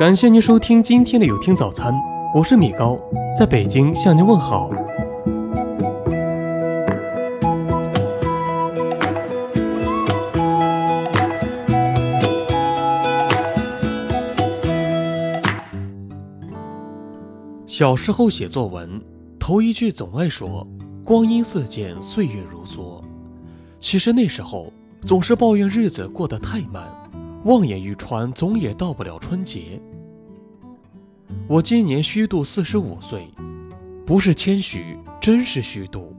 [0.00, 1.92] 感谢您收听今天的有听早餐，
[2.34, 2.98] 我是米高，
[3.38, 4.70] 在北京向您问好。
[17.66, 18.98] 小时候写作文，
[19.38, 20.66] 头一句总爱说
[21.04, 23.02] “光阴似箭，岁月如梭”。
[23.78, 24.72] 其实那时候
[25.02, 26.88] 总是抱怨日子过得太慢，
[27.44, 29.78] 望眼欲穿，总也到不了春节。
[31.48, 33.28] 我今年虚度四十五岁，
[34.06, 36.14] 不是谦虚，真是虚度。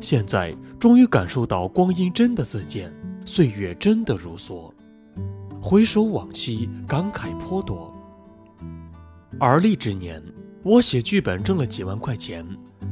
[0.00, 2.92] 现在终于感受到光阴真的似箭，
[3.24, 4.70] 岁月真的如梭。
[5.60, 7.92] 回首往昔，感慨颇多。
[9.38, 10.22] 而立之年。
[10.64, 12.46] 我写剧本挣了几万块钱，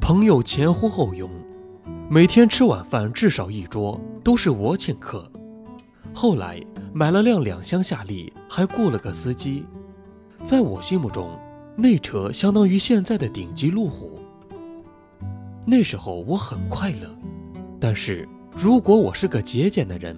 [0.00, 1.28] 朋友前呼后拥，
[2.08, 5.28] 每天吃晚饭至少一桌都是我请客。
[6.14, 6.62] 后来
[6.94, 9.66] 买了辆两厢夏利，还雇了个司机，
[10.46, 11.36] 在我心目中，
[11.74, 14.16] 那车相当于现在的顶级路虎。
[15.64, 17.12] 那时候我很快乐，
[17.80, 20.16] 但是如果我是个节俭的人，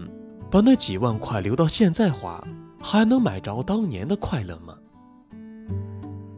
[0.51, 2.47] 把那几万块留到现在花，
[2.79, 4.75] 还能买着当年的快乐吗？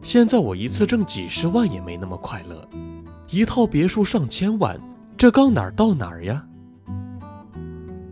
[0.01, 2.65] 现在我一次挣几十万也没那么快乐，
[3.27, 4.79] 一套别墅上千万，
[5.17, 6.47] 这刚哪儿到哪儿呀？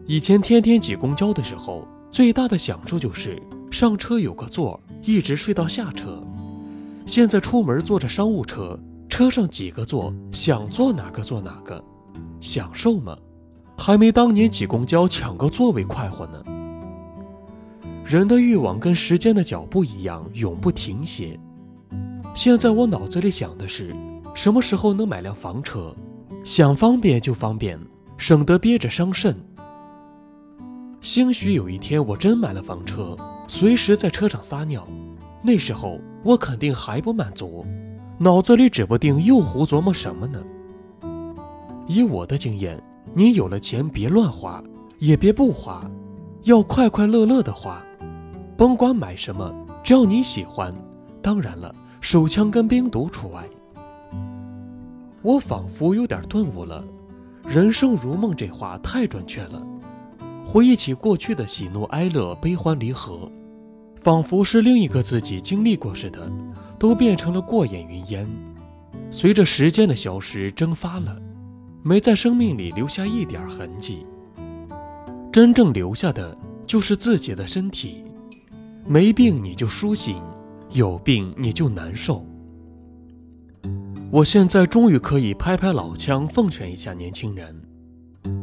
[0.06, 6.24] 以前天天挤公交的时候，最大的享受就是上车有个座，一直睡到下车。
[7.06, 11.84] 现在出门坐着商务车，车上几个座，想坐哪个坐哪个，
[12.40, 13.18] 享受吗？
[13.78, 16.44] 还没当年挤公交抢个座位快活呢。
[18.06, 21.40] 人的欲望跟时间的脚步一样，永不停歇。
[22.36, 23.96] 现在我脑子里想的是，
[24.36, 25.96] 什么时候能买辆房车，
[26.44, 27.80] 想方便就方便，
[28.18, 29.36] 省得憋着伤肾。
[31.02, 33.16] 兴许有一天我真买了房车，
[33.50, 34.88] 随时在车上撒尿，
[35.42, 37.66] 那时候我肯定还不满足，
[38.20, 40.40] 脑子里指不定又胡琢磨什么呢。
[41.88, 42.80] 以我的经验，
[43.16, 44.64] 你有了钱别乱花，
[45.00, 45.84] 也别不花，
[46.44, 47.84] 要快快乐乐的花，
[48.56, 49.52] 甭管买什么，
[49.84, 50.72] 只要你喜欢。
[51.22, 51.74] 当然了。
[52.02, 53.44] 手枪跟冰毒除外。
[55.22, 56.82] 我仿佛有点顿悟了
[57.44, 59.62] ，“人生如梦”这话太准确了。
[60.46, 63.30] 回忆起过去的喜怒哀乐、悲欢离合，
[64.02, 66.32] 仿佛是另一个自己经历过似的，
[66.78, 68.28] 都变成了过眼云烟，
[69.12, 71.18] 随着时间的消失蒸发了，
[71.84, 74.06] 没在生命里留下一点痕迹。
[75.32, 78.04] 真正留下的就是自己的身体，
[78.88, 80.16] 没病你就舒心。
[80.74, 82.24] 有病你就难受。
[84.12, 87.60] 我现在终于可以拍拍老枪，奉劝一下年轻人：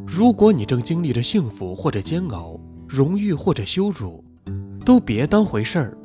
[0.05, 2.59] 如果你正经历着幸福或者煎熬、
[2.89, 4.25] 荣誉或者羞辱，
[4.87, 5.99] 都别当回事儿，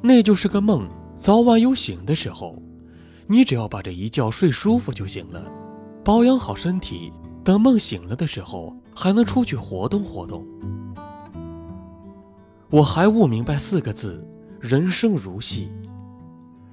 [0.00, 0.88] 那就是个梦，
[1.18, 2.56] 早晚有醒的时候。
[3.26, 5.44] 你只要把这一觉睡舒服就行了，
[6.02, 7.12] 保养好身体，
[7.44, 10.44] 等梦醒了的时候，还能出去活动活动。
[12.70, 14.26] 我还悟明白四个字。
[14.60, 15.68] 人生如戏，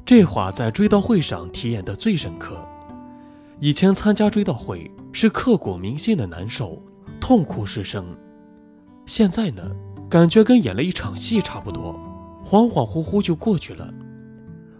[0.05, 2.63] 这话在追悼会上体验的最深刻。
[3.59, 6.79] 以前参加追悼会是刻骨铭心的难受、
[7.19, 8.05] 痛哭失声，
[9.07, 9.63] 现在呢，
[10.09, 11.93] 感觉跟演了一场戏差不多，
[12.43, 13.93] 恍恍惚惚就过去了。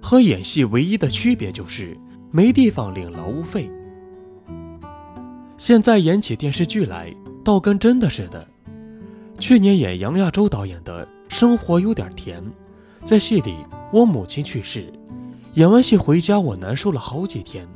[0.01, 1.95] 和演戏唯一的区别就是
[2.31, 3.69] 没地方领劳务费。
[5.57, 7.13] 现在演起电视剧来，
[7.43, 8.47] 倒跟真的似的。
[9.37, 12.41] 去年演杨亚洲导演的《生活有点甜》。
[13.05, 13.55] 在戏里，
[13.93, 14.91] 我母亲去世，
[15.53, 17.67] 演完戏回家，我难受了好几天。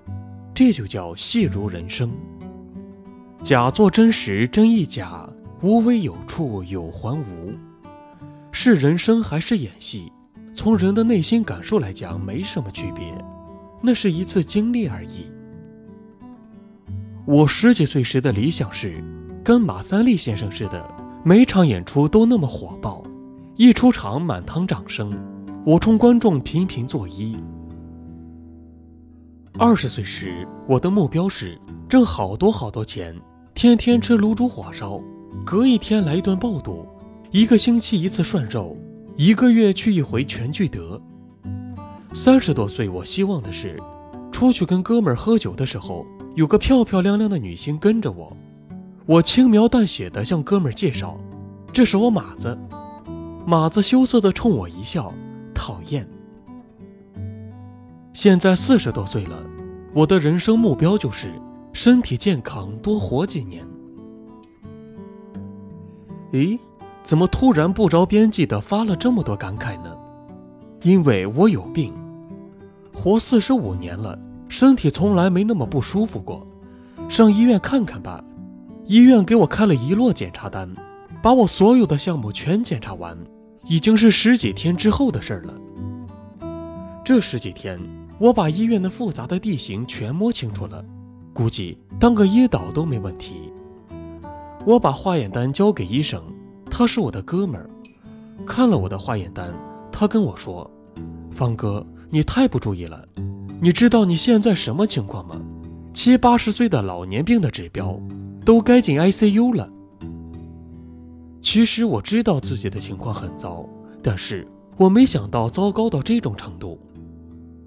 [0.54, 2.12] 这就叫戏如人生，
[3.42, 5.28] 假作真实，真亦假；
[5.64, 7.54] 无为有处，有还无。
[8.52, 10.12] 是人生还是演戏？
[10.54, 13.14] 从人的内心感受来讲，没什么区别，
[13.82, 15.32] 那是一次经历而已。
[17.26, 19.02] 我十几岁时的理想是，
[19.42, 20.86] 跟马三立先生似的，
[21.24, 23.02] 每场演出都那么火爆。
[23.56, 25.10] 一出场，满堂掌声，
[25.66, 27.38] 我冲观众频频作揖。
[29.58, 31.58] 二十岁时，我的目标是
[31.88, 33.16] 挣好多好多钱，
[33.54, 35.00] 天天吃卤煮火烧，
[35.46, 36.86] 隔一天来一顿爆肚，
[37.32, 38.78] 一个星期一次涮肉，
[39.18, 41.02] 一个月去一回全聚德。
[42.14, 43.78] 三十多岁，我希望的是，
[44.32, 48.36] 出去跟哥们儿喝酒的时候，有个漂漂亮亮的女星跟着我，
[49.06, 51.20] 我轻描淡写的向哥们儿介绍，
[51.74, 52.58] 这是我马子。
[53.46, 55.14] 马子羞涩的冲我一笑，
[55.54, 56.08] 讨厌。
[58.14, 59.44] 现在四十多岁了，
[59.94, 61.34] 我的人生目标就是
[61.74, 63.68] 身体健康，多活几年。
[66.34, 66.58] 咦，
[67.04, 69.96] 怎么突然不着边际的发了这么多感慨呢？
[70.82, 71.94] 因为我有病，
[72.92, 74.18] 活四十五年了，
[74.50, 76.46] 身体从来没那么不舒服过，
[77.08, 78.24] 上医院看看吧。
[78.86, 80.68] 医院给我开了一摞检查单，
[81.22, 83.16] 把我所有的项目全检查完，
[83.68, 85.54] 已经是十几天之后的事儿了。
[87.06, 87.80] 这十几天，
[88.18, 90.84] 我把医院的复杂的地形全摸清楚了，
[91.32, 93.54] 估计当个医导都没问题。
[94.66, 96.22] 我把化验单交给医生，
[96.70, 97.70] 他是我的哥们儿，
[98.46, 99.54] 看了我的化验单，
[99.92, 100.70] 他跟我说
[101.32, 103.06] ：“方哥，你太不注意了，
[103.62, 105.36] 你知道你现在什么情况吗？
[105.94, 108.00] 七八十岁的老年病的指标。”
[108.46, 109.66] 都该进 ICU 了。
[111.42, 113.66] 其实我知道自己的情况很糟，
[114.02, 114.46] 但是
[114.76, 116.78] 我没想到糟糕到这种程度。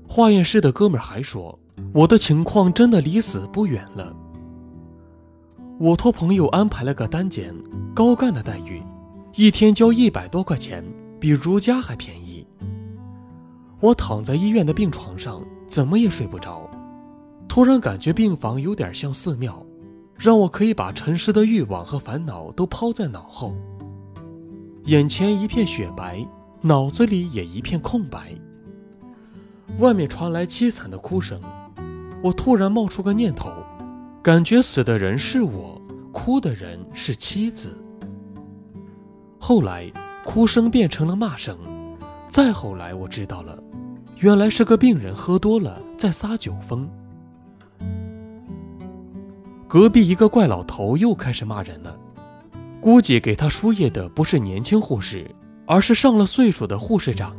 [0.06, 1.58] 化验室的哥们儿还说，
[1.94, 4.14] 我的情况真的离死不远了。
[5.78, 7.54] 我托朋友安排了个单间，
[7.94, 8.82] 高干的待遇，
[9.34, 10.82] 一天交一百多块钱，
[11.20, 12.46] 比如家还便宜。
[13.80, 16.66] 我躺在医院的病床上，怎么也睡不着，
[17.46, 19.62] 突然感觉病房有点像寺庙。
[20.18, 23.54] 让我可以把尘世的欲望和烦恼都抛在脑后，
[24.84, 26.26] 眼前一片雪白，
[26.62, 28.32] 脑子里也一片空白。
[29.78, 31.38] 外面传来凄惨的哭声，
[32.22, 33.52] 我突然冒出个念头，
[34.26, 35.80] 感觉死的人是我，
[36.10, 37.80] 哭的人是妻子。
[39.38, 39.88] 后来，
[40.24, 41.56] 哭声变成了骂声，
[42.28, 43.56] 再后来，我知道了，
[44.18, 46.90] 原来是个病人喝多了在撒酒疯。
[49.68, 51.96] 隔壁一个怪老头又开始骂人了，
[52.80, 55.24] 估计给他输液的不是年轻护士，
[55.66, 57.32] 而是上了岁数的护士长。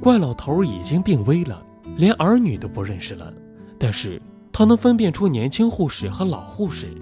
[0.00, 1.60] 怪老头已经病危了，
[1.96, 3.34] 连儿女都不认识了，
[3.76, 4.22] 但是
[4.52, 6.92] 他能分辨出年轻护士和老护士。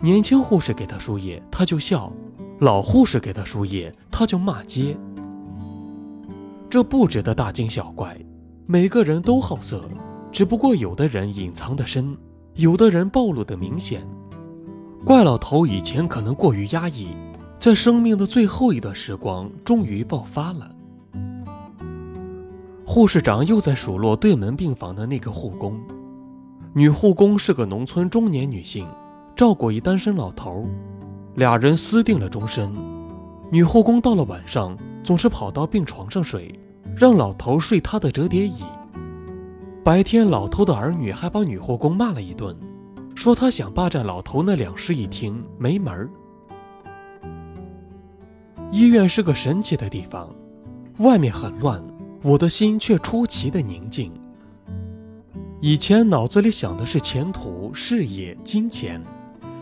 [0.00, 2.12] 年轻护士给他输液，他就笑；
[2.60, 4.96] 老护士给他输液，他就骂街。
[6.68, 8.18] 这不值得大惊小怪，
[8.66, 9.88] 每个人都好色，
[10.30, 12.16] 只不过有的人隐藏的深。
[12.54, 14.06] 有的人暴露的明显，
[15.04, 17.08] 怪老头以前可能过于压抑，
[17.58, 20.70] 在生命的最后一段时光终于爆发了。
[22.86, 25.78] 护士长又在数落对门病房的那个护工，
[26.76, 28.86] 女护工是个农村中年女性，
[29.34, 30.66] 照顾一单身老头，
[31.34, 32.70] 俩人私定了终身。
[33.50, 36.54] 女护工到了晚上总是跑到病床上睡，
[36.94, 38.62] 让老头睡她的折叠椅。
[39.82, 42.54] 白天，老头的儿女还把女护工骂了一顿，
[43.14, 46.10] 说她想霸占老头那两室一厅，没门儿。
[48.70, 50.28] 医院是个神奇的地方，
[50.98, 51.82] 外面很乱，
[52.22, 54.12] 我的心却出奇的宁静。
[55.62, 59.02] 以前脑子里想的是前途、事业、金钱，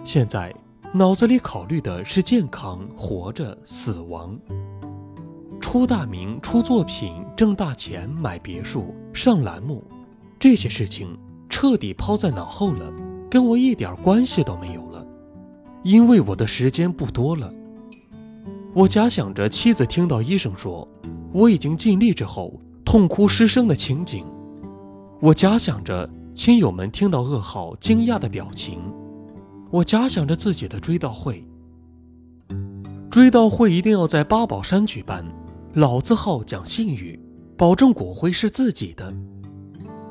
[0.03, 0.53] 现在
[0.93, 4.37] 脑子里考虑的是健康、活着、死亡。
[5.61, 9.85] 出大名、出作品、挣大钱、买别墅、上栏目。
[10.37, 11.17] 这些事情
[11.49, 12.93] 彻底抛在脑后了，
[13.31, 15.07] 跟我一点关系都没有了，
[15.85, 17.55] 因为我的时间不多了。
[18.75, 20.87] 我假想着妻子听到医生说
[21.33, 22.53] 我已经尽力之后
[22.85, 24.27] 痛哭失声的情景，
[25.25, 28.79] 我假想着亲友们听到噩耗惊讶的表情，
[29.71, 31.43] 我假想着自己的追悼会。
[33.11, 35.25] 追悼会一定要在八宝山举办，
[35.73, 37.19] 老字号讲信誉，
[37.57, 39.11] 保证骨灰是自己的。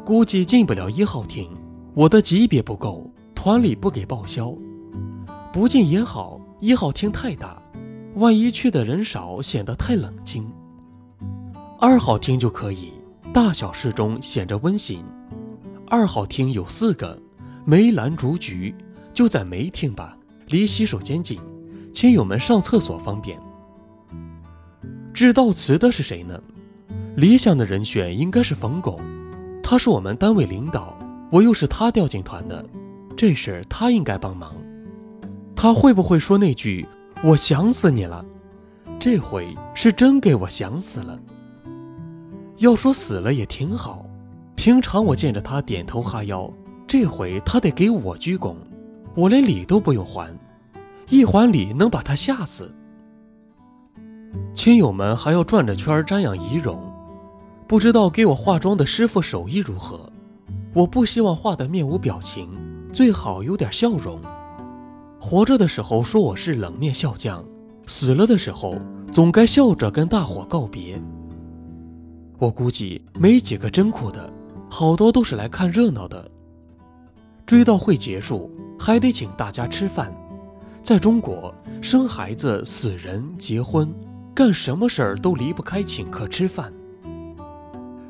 [0.04, 1.48] 估计进不了一号厅，
[1.94, 4.52] 我的级别不够，团里不给报销。
[5.52, 7.62] 不进也好，一号厅太大，
[8.16, 10.52] 万一去的人少，显得太冷清。
[11.80, 12.94] 二号厅就可以，
[13.34, 15.04] 大小适中，显着温馨。
[15.88, 17.20] 二号厅有四个，
[17.66, 18.76] 梅兰竹菊，
[19.12, 20.16] 就在梅厅吧，
[20.50, 21.40] 离洗手间近，
[21.92, 23.40] 亲友们上厕所方便。
[25.16, 26.40] 致悼词的是谁呢？
[27.16, 29.02] 理想的人选应该是冯巩。
[29.64, 30.96] 他是我们单位领导，
[31.32, 32.64] 我又是他调进团的，
[33.18, 34.56] 这事他应该帮忙。
[35.56, 36.86] 他会不会说那句
[37.26, 38.24] “我想死你了”？
[39.00, 41.20] 这回是真给我想死了。
[42.64, 44.06] 要说死了也挺好，
[44.56, 46.50] 平常我见着他点头哈腰，
[46.88, 48.56] 这回他得给我鞠躬，
[49.16, 50.34] 我连礼都不用还，
[51.10, 52.74] 一还礼能把他吓死。
[54.56, 56.82] 亲友们还要转着圈瞻仰仪容。
[57.68, 60.10] 不知道给我化妆的师傅手艺如何？
[60.74, 62.50] 我不希望画的面无表情，
[62.94, 64.18] 最好有点笑容。
[65.20, 67.44] 活着的时候说我是冷面笑匠，
[67.88, 68.78] 死了的时候
[69.12, 71.02] 总该笑着跟大伙告别。
[72.44, 74.30] 我估计没几个真哭的，
[74.70, 76.30] 好多都是来看热闹的。
[77.46, 80.14] 追悼会结束还得请大家吃饭。
[80.84, 83.90] 在中国，生孩子、死人、结婚，
[84.36, 86.74] 干什么事儿都离不开请客吃饭。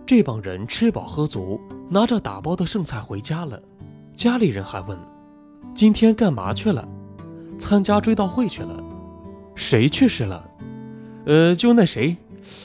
[0.03, 3.61] 这帮人吃饱喝足，拿着打包的剩菜回家了。
[4.15, 4.97] 家里人还问
[5.75, 6.83] ：“今天干嘛去了？
[7.59, 8.83] 参加追悼会去了。
[9.53, 10.49] 谁去世了？
[11.27, 12.17] 呃，就那谁。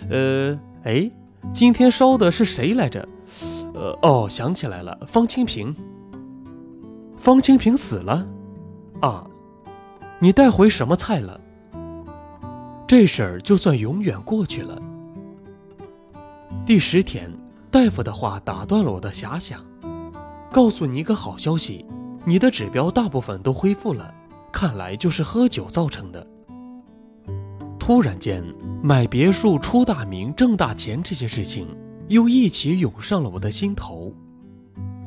[0.09, 1.11] 呃，哎，
[1.53, 3.07] 今天烧的是谁来着？
[3.75, 5.75] 呃，哦，想起来了，方清平。
[7.17, 8.27] 方清平死了。
[9.01, 9.27] 啊，
[10.21, 11.41] 你带回什么菜了？
[12.87, 14.81] 这事儿就算永远过去了。
[16.65, 17.31] 第十天，
[17.71, 19.61] 大夫的话打断了我的遐想。
[20.51, 21.85] 告诉你一个好消息，
[22.25, 24.15] 你的指标大部分都恢复了，
[24.51, 26.27] 看来就是喝酒造成的。
[27.89, 28.45] 突然间，
[28.83, 31.67] 买别墅、出大名、挣大钱这些事情
[32.09, 34.13] 又一起涌上了我的心头，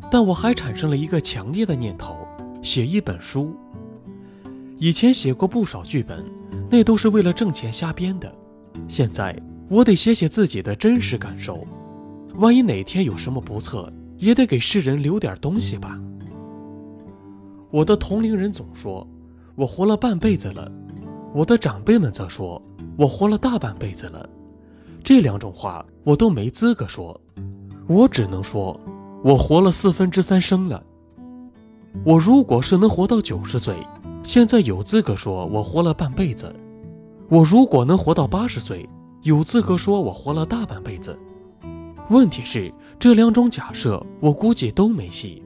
[0.09, 2.27] 但我还产生了一个强烈的念头：
[2.63, 3.55] 写一本书。
[4.79, 6.25] 以前写过不少剧本，
[6.71, 8.33] 那都是为了挣钱瞎编的。
[8.87, 11.63] 现在我得写写自己的真实感受，
[12.37, 13.93] 万一哪天有什么不测。
[14.17, 15.99] 也得给世人留点东西吧。
[17.69, 19.07] 我的同龄人总说，
[19.53, 20.67] 我活了半辈子了；
[21.31, 22.59] 我的长辈们则说，
[23.01, 24.29] 我活了大半辈子了。
[25.03, 27.19] 这两种话我都没资格说，
[27.87, 28.79] 我只能说，
[29.23, 30.83] 我活了四分之三生了。
[32.05, 33.75] 我如果是能活到九十岁，
[34.21, 36.53] 现在有资格说我活了半辈子；
[37.27, 38.87] 我如果能活到八十岁，
[39.23, 41.17] 有资格说我活了大半辈子。
[42.11, 42.71] 问题是。
[42.99, 45.41] 这两种假设，我估计都没戏。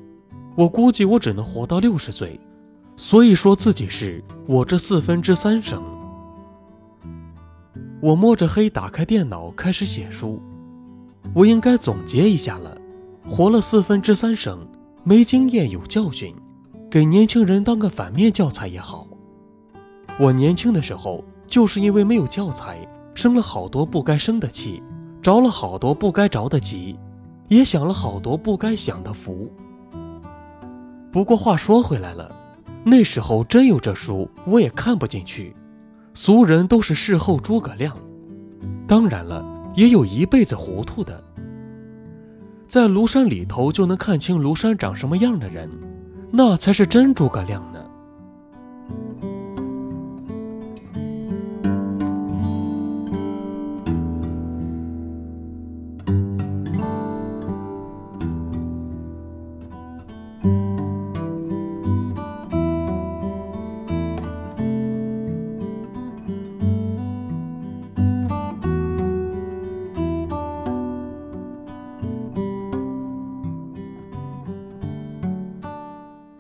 [0.55, 2.37] 我估计我只能活到六十岁，
[2.97, 5.81] 所以说自己是我这四分之三生。
[8.05, 10.39] 我摸着黑打开电脑，开始写书。
[11.33, 12.77] 我应该总结一下了：
[13.27, 14.63] 活了四分之三生，
[15.03, 16.35] 没经验有教训，
[16.87, 19.07] 给年轻人当个反面教材也好。
[20.19, 24.83] 我年轻的时候，就是因为没有教材，生了好多不该生的气，
[25.19, 26.95] 着了好多不该着的急。
[27.47, 29.51] 也享了好多不该享的福。
[31.11, 32.31] 不过话说回来了，
[32.83, 35.55] 那时候真有这书，我也看不进去。
[36.17, 37.93] 俗人都是事后诸葛亮，
[38.87, 39.45] 当然了，
[39.75, 41.21] 也有一辈子糊涂的。
[42.69, 45.69] 在庐山里头就能看清庐山长什么样的人，
[46.31, 47.84] 那才是真诸葛亮呢。